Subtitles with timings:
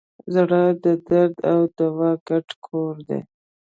[0.33, 3.21] زړه د درد او دوا ګډ کور دی.